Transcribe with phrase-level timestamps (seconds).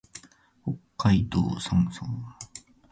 [0.97, 2.09] 北海道泊村